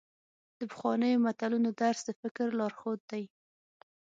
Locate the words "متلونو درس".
1.25-1.99